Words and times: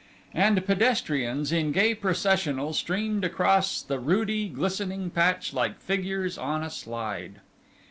And 0.33 0.65
pedestrians 0.65 1.51
in 1.51 1.71
gay 1.71 1.93
processional 1.93 2.73
streamed 2.73 3.23
across 3.23 3.83
the 3.83 3.99
rudy 3.99 4.49
glistening 4.49 5.11
patch 5.11 5.53
like 5.53 5.79
figures 5.79 6.39
on 6.39 6.63
a 6.63 6.71
slide. 6.71 7.39